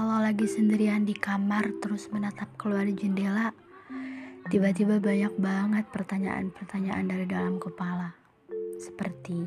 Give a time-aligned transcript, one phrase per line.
[0.00, 3.52] lagi sendirian di kamar terus menatap keluar jendela,
[4.48, 8.16] tiba-tiba banyak banget pertanyaan-pertanyaan dari dalam kepala.
[8.80, 9.44] Seperti,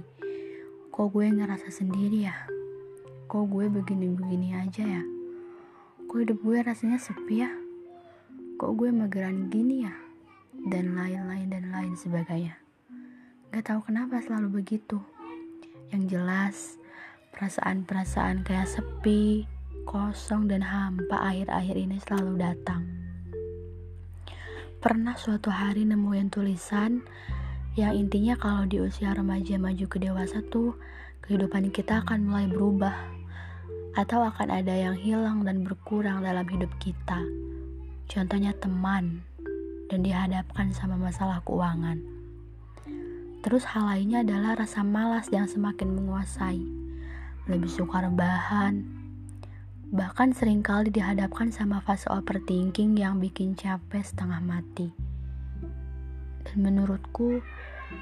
[0.94, 2.38] kok gue ngerasa sendiri ya?
[3.26, 5.04] Kok gue begini-begini aja ya?
[6.06, 7.50] Kok hidup gue rasanya sepi ya?
[8.62, 9.98] Kok gue mageran gini ya?
[10.54, 12.54] Dan lain-lain dan lain sebagainya.
[13.50, 15.02] Gak tahu kenapa selalu begitu.
[15.90, 16.56] Yang jelas,
[17.34, 19.55] perasaan-perasaan kayak sepi,
[19.86, 22.84] kosong dan hampa akhir-akhir ini selalu datang.
[24.82, 27.06] Pernah suatu hari nemuin tulisan
[27.78, 30.74] yang intinya kalau di usia remaja maju ke dewasa tuh
[31.24, 32.94] kehidupan kita akan mulai berubah
[33.96, 37.22] atau akan ada yang hilang dan berkurang dalam hidup kita.
[38.10, 39.24] Contohnya teman
[39.88, 42.02] dan dihadapkan sama masalah keuangan.
[43.46, 46.62] Terus hal lainnya adalah rasa malas yang semakin menguasai.
[47.46, 49.05] Lebih suka rebahan,
[49.94, 54.90] bahkan sering kali dihadapkan sama fase overthinking yang bikin capek setengah mati.
[56.46, 57.42] Dan menurutku,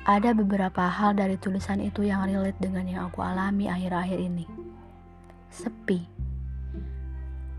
[0.08, 4.46] ada beberapa hal dari tulisan itu yang relate dengan yang aku alami akhir-akhir ini.
[5.52, 6.00] Sepi.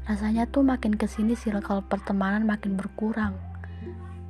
[0.05, 3.33] Rasanya tuh makin ke sini circle pertemanan makin berkurang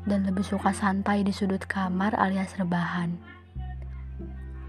[0.06, 3.18] dan lebih suka santai di sudut kamar alias rebahan.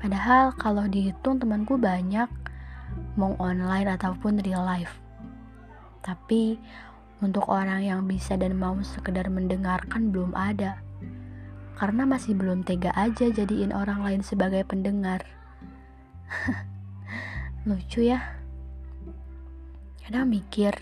[0.01, 2.29] Padahal kalau dihitung temanku banyak,
[3.19, 5.04] mau online ataupun real life.
[6.05, 6.61] Tapi
[7.25, 10.77] untuk orang yang bisa dan mau sekedar mendengarkan belum ada.
[11.75, 15.25] Karena masih belum tega aja jadiin orang lain sebagai pendengar.
[17.67, 18.21] Lucu ya.
[20.05, 20.77] Kadang mikir,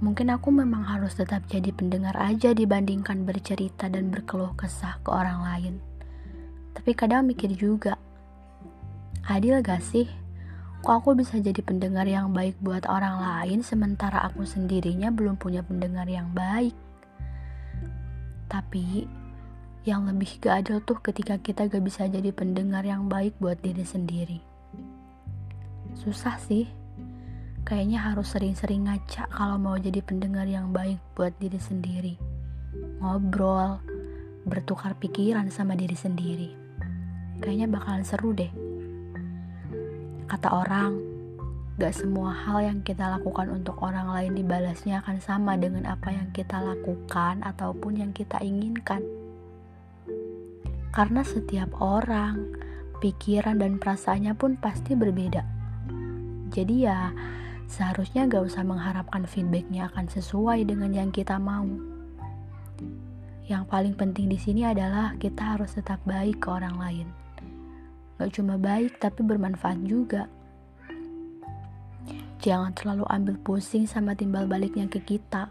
[0.00, 5.44] mungkin aku memang harus tetap jadi pendengar aja dibandingkan bercerita dan berkeluh kesah ke orang
[5.44, 5.74] lain.
[6.72, 8.00] Tapi kadang mikir juga,
[9.28, 10.08] adil gak sih
[10.80, 15.60] Kok aku bisa jadi pendengar yang baik buat orang lain sementara aku sendirinya belum punya
[15.60, 16.72] pendengar yang baik?
[18.48, 19.04] Tapi
[19.84, 23.84] yang lebih gak adil tuh ketika kita gak bisa jadi pendengar yang baik buat diri
[23.84, 24.40] sendiri.
[26.00, 26.64] Susah sih.
[27.60, 32.16] Kayaknya harus sering-sering ngaca kalau mau jadi pendengar yang baik buat diri sendiri.
[33.04, 33.84] Ngobrol,
[34.48, 36.56] bertukar pikiran sama diri sendiri.
[37.44, 38.69] Kayaknya bakalan seru deh.
[40.30, 40.94] Kata orang,
[41.74, 46.30] gak semua hal yang kita lakukan untuk orang lain dibalasnya akan sama dengan apa yang
[46.30, 49.02] kita lakukan ataupun yang kita inginkan.
[50.94, 52.46] Karena setiap orang,
[53.02, 55.42] pikiran dan perasaannya pun pasti berbeda.
[56.54, 57.10] Jadi ya,
[57.66, 61.66] seharusnya gak usah mengharapkan feedbacknya akan sesuai dengan yang kita mau.
[63.50, 67.10] Yang paling penting di sini adalah kita harus tetap baik ke orang lain.
[68.20, 70.28] Gak cuma baik tapi bermanfaat juga.
[72.44, 75.48] Jangan terlalu ambil pusing sama timbal baliknya ke kita.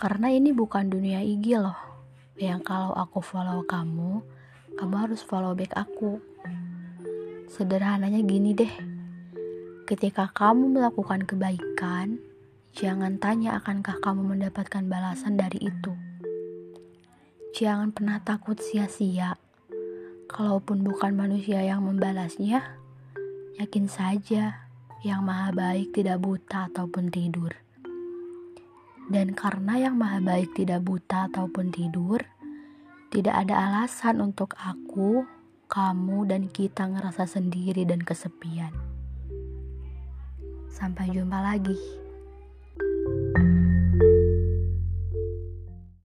[0.00, 1.76] Karena ini bukan dunia IG loh.
[2.40, 4.24] Yang kalau aku follow kamu,
[4.80, 6.16] kamu harus follow back aku.
[7.52, 8.72] Sederhananya gini deh.
[9.84, 12.16] Ketika kamu melakukan kebaikan,
[12.72, 15.92] jangan tanya akankah kamu mendapatkan balasan dari itu.
[17.52, 19.36] Jangan pernah takut sia-sia
[20.38, 22.62] Kalaupun bukan manusia yang membalasnya,
[23.58, 24.70] yakin saja
[25.02, 27.58] yang maha baik tidak buta ataupun tidur.
[29.10, 32.22] Dan karena yang maha baik tidak buta ataupun tidur,
[33.10, 35.26] tidak ada alasan untuk aku,
[35.66, 38.70] kamu, dan kita ngerasa sendiri dan kesepian.
[40.70, 42.06] Sampai jumpa lagi.